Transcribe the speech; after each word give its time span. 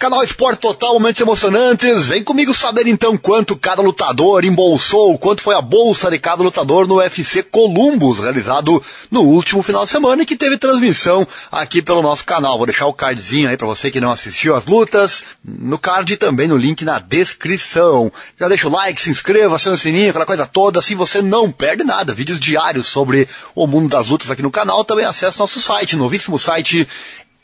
Canal 0.00 0.24
Esporte 0.24 0.60
Total, 0.60 0.94
momentos 0.94 1.20
emocionantes. 1.20 2.06
Vem 2.06 2.24
comigo 2.24 2.54
saber 2.54 2.86
então 2.86 3.18
quanto 3.18 3.54
cada 3.54 3.82
lutador 3.82 4.46
embolsou, 4.46 5.18
quanto 5.18 5.42
foi 5.42 5.54
a 5.54 5.60
bolsa 5.60 6.10
de 6.10 6.18
cada 6.18 6.42
lutador 6.42 6.88
no 6.88 6.94
UFC 6.94 7.42
Columbus, 7.42 8.18
realizado 8.18 8.82
no 9.10 9.20
último 9.20 9.62
final 9.62 9.84
de 9.84 9.90
semana 9.90 10.22
e 10.22 10.24
que 10.24 10.38
teve 10.38 10.56
transmissão 10.56 11.28
aqui 11.52 11.82
pelo 11.82 12.00
nosso 12.00 12.24
canal. 12.24 12.56
Vou 12.56 12.64
deixar 12.64 12.86
o 12.86 12.94
cardzinho 12.94 13.50
aí 13.50 13.58
para 13.58 13.66
você 13.66 13.90
que 13.90 14.00
não 14.00 14.10
assistiu 14.10 14.56
as 14.56 14.64
lutas, 14.64 15.22
no 15.44 15.78
card 15.78 16.14
e 16.14 16.16
também 16.16 16.48
no 16.48 16.56
link 16.56 16.82
na 16.82 16.98
descrição. 16.98 18.10
Já 18.38 18.48
deixa 18.48 18.68
o 18.68 18.72
like, 18.72 19.02
se 19.02 19.10
inscreva, 19.10 19.56
aciona 19.56 19.76
o 19.76 19.78
sininho, 19.78 20.08
aquela 20.08 20.24
coisa 20.24 20.46
toda, 20.46 20.78
assim 20.78 20.94
você 20.94 21.20
não 21.20 21.52
perde 21.52 21.84
nada. 21.84 22.14
Vídeos 22.14 22.40
diários 22.40 22.86
sobre 22.86 23.28
o 23.54 23.66
mundo 23.66 23.90
das 23.90 24.08
lutas 24.08 24.30
aqui 24.30 24.40
no 24.40 24.50
canal. 24.50 24.82
Também 24.82 25.04
acesse 25.04 25.38
nosso 25.38 25.60
site, 25.60 25.94
novíssimo 25.94 26.38
site 26.38 26.88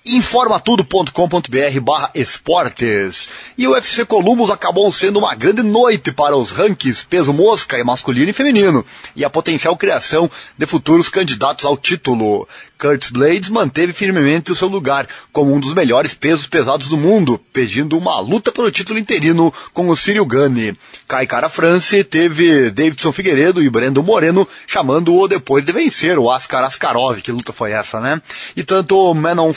informatudo.com.br 0.09 1.81
barra 1.83 2.11
esportes. 2.15 3.29
E 3.57 3.67
o 3.67 3.73
UFC 3.73 4.05
Columbus 4.05 4.51
acabou 4.51 4.91
sendo 4.93 5.19
uma 5.19 5.35
grande 5.35 5.63
noite 5.63 6.13
para 6.13 6.37
os 6.37 6.51
rankings 6.53 7.05
peso 7.09 7.33
mosca 7.33 7.79
e 7.79 7.85
masculino 7.85 8.31
e 8.31 8.33
feminino, 8.33 8.85
e 9.15 9.25
a 9.25 9.31
potencial 9.31 9.77
criação 9.77 10.31
de 10.57 10.67
futuros 10.67 11.09
candidatos 11.09 11.65
ao 11.65 11.77
título. 11.77 12.47
Curtis 12.79 13.11
Blades 13.11 13.49
manteve 13.49 13.93
firmemente 13.93 14.53
o 14.53 14.55
seu 14.55 14.69
lugar 14.69 15.09
como 15.33 15.55
um 15.55 15.59
dos 15.59 15.75
melhores 15.75 16.13
pesos 16.15 16.47
pesados 16.47 16.89
do 16.89 16.97
mundo, 16.97 17.41
pedindo 17.53 17.97
uma 17.97 18.21
luta 18.21 18.53
pelo 18.53 18.71
título 18.71 18.99
interino 18.99 19.53
com 19.73 19.89
o 19.89 19.97
Cyril 19.97 20.27
Gane. 20.27 20.77
Kai 21.09 21.27
Cara 21.27 21.49
France 21.49 22.05
teve 22.05 22.71
Davidson 22.71 23.13
Figueiredo 23.13 23.63
e 23.63 23.71
Brendo 23.71 24.03
Moreno 24.03 24.47
chamando-o 24.67 25.27
depois 25.27 25.65
de 25.65 25.73
vencer 25.73 26.19
o 26.19 26.31
Askar 26.31 26.65
Askarov. 26.65 27.21
Que 27.23 27.33
luta 27.33 27.53
foi 27.53 27.73
essa, 27.73 27.99
né? 27.99 28.21
E 28.55 28.63
tanto 28.63 28.97
o 28.99 29.15
Manon 29.15 29.53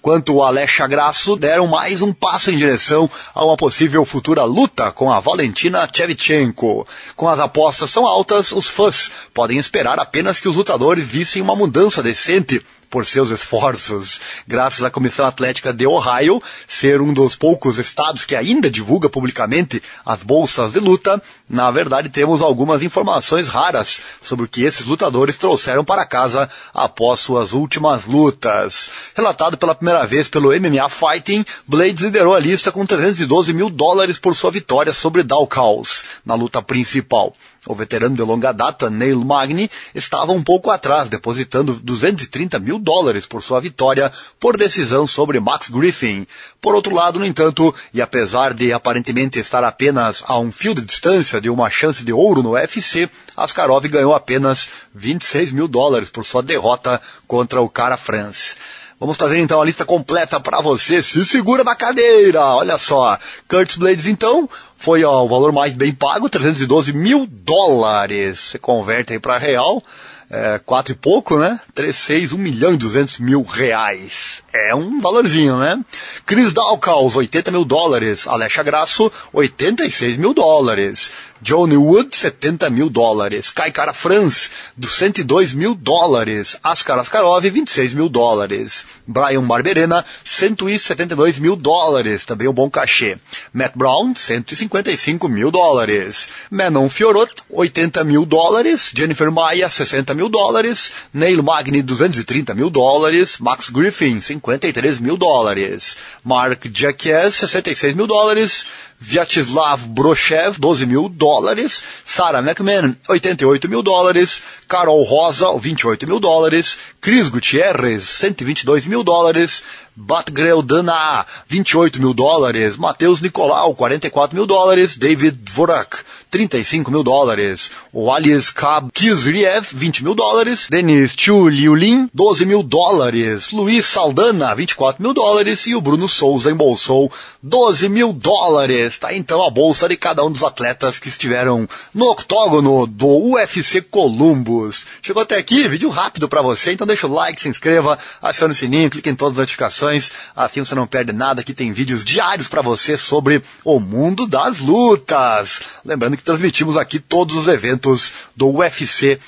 Quanto 0.00 0.34
o 0.34 0.42
Alexa 0.42 0.86
Grasso 0.86 1.36
deram 1.36 1.66
mais 1.66 2.02
um 2.02 2.12
passo 2.12 2.50
em 2.50 2.56
direção 2.56 3.10
a 3.34 3.44
uma 3.44 3.56
possível 3.56 4.04
futura 4.04 4.44
luta 4.44 4.90
com 4.92 5.12
a 5.12 5.20
Valentina 5.20 5.88
Shevchenko. 5.92 6.86
Com 7.16 7.28
as 7.28 7.38
apostas 7.38 7.92
tão 7.92 8.06
altas, 8.06 8.52
os 8.52 8.68
fãs 8.68 9.10
podem 9.32 9.58
esperar 9.58 9.98
apenas 9.98 10.40
que 10.40 10.48
os 10.48 10.56
lutadores 10.56 11.06
vissem 11.06 11.42
uma 11.42 11.56
mudança 11.56 12.02
decente 12.02 12.64
por 12.94 13.04
seus 13.04 13.32
esforços, 13.32 14.20
graças 14.46 14.84
à 14.84 14.88
Comissão 14.88 15.26
Atlética 15.26 15.72
de 15.72 15.84
Ohio 15.84 16.40
ser 16.68 17.00
um 17.00 17.12
dos 17.12 17.34
poucos 17.34 17.76
estados 17.76 18.24
que 18.24 18.36
ainda 18.36 18.70
divulga 18.70 19.08
publicamente 19.08 19.82
as 20.06 20.22
bolsas 20.22 20.74
de 20.74 20.78
luta, 20.78 21.20
na 21.50 21.72
verdade 21.72 22.08
temos 22.08 22.40
algumas 22.40 22.84
informações 22.84 23.48
raras 23.48 24.00
sobre 24.22 24.44
o 24.44 24.48
que 24.48 24.62
esses 24.62 24.86
lutadores 24.86 25.36
trouxeram 25.36 25.84
para 25.84 26.06
casa 26.06 26.48
após 26.72 27.18
suas 27.18 27.52
últimas 27.52 28.04
lutas. 28.04 28.88
Relatado 29.12 29.58
pela 29.58 29.74
primeira 29.74 30.06
vez 30.06 30.28
pelo 30.28 30.50
MMA 30.50 30.88
Fighting, 30.88 31.44
Blades 31.66 32.00
liderou 32.00 32.32
a 32.32 32.38
lista 32.38 32.70
com 32.70 32.86
312 32.86 33.52
mil 33.52 33.70
dólares 33.70 34.18
por 34.18 34.36
sua 34.36 34.52
vitória 34.52 34.92
sobre 34.92 35.24
Dawkins 35.24 36.04
na 36.24 36.36
luta 36.36 36.62
principal. 36.62 37.34
O 37.66 37.74
veterano 37.74 38.14
de 38.14 38.22
longa 38.22 38.52
data, 38.52 38.90
Neil 38.90 39.24
Magny, 39.24 39.70
estava 39.94 40.32
um 40.32 40.42
pouco 40.42 40.70
atrás, 40.70 41.08
depositando 41.08 41.72
230 41.72 42.58
mil 42.58 42.78
dólares 42.84 43.24
por 43.24 43.42
sua 43.42 43.58
vitória 43.60 44.12
por 44.38 44.56
decisão 44.56 45.06
sobre 45.06 45.40
Max 45.40 45.68
Griffin. 45.70 46.26
Por 46.60 46.74
outro 46.74 46.94
lado, 46.94 47.18
no 47.18 47.24
entanto, 47.24 47.74
e 47.92 48.02
apesar 48.02 48.52
de 48.52 48.72
aparentemente 48.72 49.38
estar 49.38 49.64
apenas 49.64 50.22
a 50.26 50.38
um 50.38 50.52
fio 50.52 50.74
de 50.74 50.82
distância 50.82 51.40
de 51.40 51.48
uma 51.48 51.70
chance 51.70 52.04
de 52.04 52.12
ouro 52.12 52.42
no 52.42 52.52
UFC, 52.52 53.08
Askarov 53.36 53.88
ganhou 53.88 54.14
apenas 54.14 54.68
26 54.94 55.50
mil 55.50 55.66
dólares 55.66 56.10
por 56.10 56.24
sua 56.24 56.42
derrota 56.42 57.00
contra 57.26 57.60
o 57.60 57.68
Cara 57.68 57.96
France. 57.96 58.56
Vamos 59.00 59.16
trazer 59.16 59.38
então 59.38 59.60
a 59.60 59.64
lista 59.64 59.84
completa 59.84 60.38
para 60.38 60.60
você. 60.60 61.02
Se 61.02 61.24
segura 61.24 61.64
na 61.64 61.74
cadeira. 61.74 62.40
Olha 62.40 62.78
só. 62.78 63.18
Curtis 63.48 63.76
Blades 63.76 64.06
então 64.06 64.48
foi 64.76 65.04
ó, 65.04 65.22
o 65.24 65.28
valor 65.28 65.52
mais 65.52 65.74
bem 65.74 65.92
pago, 65.92 66.28
312 66.28 66.92
mil 66.92 67.26
dólares. 67.26 68.38
Você 68.38 68.58
converte 68.58 69.12
aí 69.12 69.18
para 69.18 69.38
real, 69.38 69.82
é, 70.30 70.60
quatro 70.64 70.92
e 70.92 70.94
pouco, 70.94 71.38
né? 71.38 71.60
3, 71.74 71.96
6, 71.96 72.32
1 72.32 72.38
milhão 72.38 72.74
e 72.74 72.76
200 72.76 73.18
mil 73.18 73.42
reais. 73.42 74.42
É 74.52 74.74
um 74.74 75.00
valorzinho, 75.00 75.58
né? 75.58 75.80
Chris 76.24 76.52
Dawkins, 76.52 77.16
80 77.16 77.50
mil 77.50 77.64
dólares. 77.64 78.26
Alexa 78.26 78.62
Grasso, 78.62 79.10
86 79.32 80.16
mil 80.16 80.34
dólares. 80.34 81.10
Johnny 81.44 81.76
Wood, 81.76 82.16
70 82.16 82.70
mil 82.70 82.88
dólares. 82.88 83.50
Kai 83.50 83.70
Cara 83.70 83.92
France, 83.92 84.50
102 84.80 85.52
mil 85.52 85.74
dólares. 85.74 86.56
Askar 86.62 86.98
Askarov, 86.98 87.42
26 87.42 87.92
mil 87.92 88.08
dólares. 88.08 88.86
Brian 89.06 89.46
Barberena, 89.46 90.06
172 90.24 91.38
mil 91.38 91.54
dólares. 91.54 92.24
Também 92.24 92.48
um 92.48 92.52
bom 92.54 92.70
cachê. 92.70 93.18
Matt 93.52 93.76
Brown, 93.76 94.14
155 94.14 95.28
mil 95.28 95.50
dólares. 95.50 96.30
Manon 96.50 96.88
Fiorot, 96.88 97.42
80 97.50 98.02
mil 98.04 98.24
dólares. 98.24 98.90
Jennifer 98.96 99.30
Maia, 99.30 99.68
60 99.68 100.14
mil 100.14 100.30
dólares. 100.30 100.92
Neil 101.12 101.42
Magny, 101.42 101.82
230 101.82 102.54
mil 102.54 102.70
dólares. 102.70 103.36
Max 103.38 103.68
Griffin, 103.68 104.22
53 104.22 104.98
mil 104.98 105.18
dólares. 105.18 105.98
Mark 106.24 106.70
Jacques, 106.72 107.34
66 107.34 107.94
mil 107.94 108.06
dólares. 108.06 108.66
Vyacheslav 109.04 109.86
Brochev, 109.88 110.58
12 110.58 110.86
mil 110.86 111.08
dólares. 111.08 111.82
Sarah 112.06 112.42
McMahon, 112.42 112.96
88 113.08 113.68
mil 113.68 113.82
dólares. 113.82 114.42
Carol 114.66 115.04
Rosa, 115.04 115.52
28 115.52 116.06
mil 116.06 116.20
dólares. 116.20 116.78
Chris 117.00 117.28
Gutierrez, 117.28 118.04
122 118.04 118.88
mil 118.88 119.04
dólares. 119.04 119.62
Batgrel 119.94 120.62
Dana, 120.62 121.26
28 121.48 122.00
mil 122.00 122.14
dólares. 122.14 122.76
Matheus 122.78 123.20
Nicolau, 123.20 123.74
44 123.74 124.34
mil 124.34 124.46
dólares. 124.46 124.98
David 124.98 125.34
Dvorak, 125.44 126.04
35 126.34 126.90
mil 126.90 127.04
dólares. 127.04 127.70
O 127.92 128.10
Alias 128.12 128.50
Kab 128.50 128.90
Kizriev, 128.92 129.68
20 129.72 130.02
mil 130.02 130.14
dólares. 130.16 130.66
Denis 130.68 131.14
Chu 131.16 131.48
Liulin, 131.48 132.10
12 132.12 132.44
mil 132.44 132.62
dólares. 132.62 133.50
Luiz 133.52 133.86
Saldana, 133.86 134.52
24 134.54 135.00
mil 135.00 135.14
dólares. 135.14 135.64
E 135.66 135.76
o 135.76 135.80
Bruno 135.80 136.08
Souza 136.08 136.50
embolsou 136.50 137.12
12 137.40 137.88
mil 137.88 138.12
dólares. 138.12 138.98
Tá 138.98 139.14
então 139.14 139.46
a 139.46 139.50
bolsa 139.50 139.88
de 139.88 139.96
cada 139.96 140.24
um 140.24 140.32
dos 140.32 140.42
atletas 140.42 140.98
que 140.98 141.08
estiveram 141.08 141.68
no 141.94 142.10
octógono 142.10 142.84
do 142.84 143.34
UFC 143.34 143.80
Columbus. 143.80 144.86
Chegou 145.02 145.22
até 145.22 145.36
aqui, 145.36 145.68
vídeo 145.68 145.88
rápido 145.88 146.28
para 146.28 146.42
você, 146.42 146.72
então 146.72 146.86
deixa 146.86 147.06
o 147.06 147.12
like, 147.12 147.40
se 147.40 147.48
inscreva, 147.48 147.96
acione 148.20 148.52
o 148.52 148.56
sininho, 148.56 148.90
clique 148.90 149.08
em 149.08 149.14
todas 149.14 149.34
as 149.34 149.38
notificações 149.38 150.10
assim 150.34 150.60
você 150.64 150.74
não 150.74 150.86
perde 150.86 151.12
nada. 151.12 151.40
Aqui 151.40 151.54
tem 151.54 151.72
vídeos 151.72 152.04
diários 152.04 152.48
para 152.48 152.62
você 152.62 152.96
sobre 152.96 153.42
o 153.64 153.78
mundo 153.78 154.26
das 154.26 154.58
lutas. 154.58 155.60
Lembrando 155.84 156.16
que 156.16 156.23
transmitimos 156.24 156.76
aqui 156.76 156.98
todos 156.98 157.36
os 157.36 157.48
eventos 157.48 158.12
do 158.34 158.48
UFC 158.48 159.20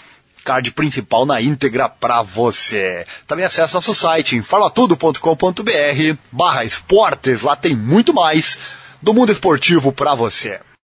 card 0.44 0.70
principal 0.70 1.26
na 1.26 1.42
íntegra 1.42 1.88
para 1.88 2.22
você. 2.22 3.04
Também 3.26 3.44
acesse 3.44 3.74
nosso 3.74 3.92
site 3.92 4.36
informatudo.com.br 4.36 6.16
barra 6.30 6.64
esportes, 6.64 7.42
lá 7.42 7.56
tem 7.56 7.74
muito 7.74 8.14
mais 8.14 8.56
do 9.02 9.12
mundo 9.12 9.32
esportivo 9.32 9.90
para 9.90 10.14
você. 10.14 10.60